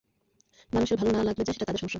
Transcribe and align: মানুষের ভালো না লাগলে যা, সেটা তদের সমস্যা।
মানুষের 0.71 0.97
ভালো 0.97 1.11
না 1.11 1.21
লাগলে 1.23 1.43
যা, 1.43 1.53
সেটা 1.53 1.65
তদের 1.65 1.79
সমস্যা। 1.79 1.89